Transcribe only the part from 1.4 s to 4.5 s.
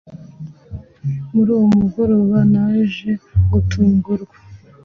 uwo mugoroba naje gutungurwa